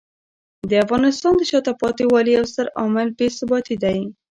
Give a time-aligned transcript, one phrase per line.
[0.69, 3.99] د افغانستان د شاته پاتې والي یو ستر عامل بې ثباتي دی.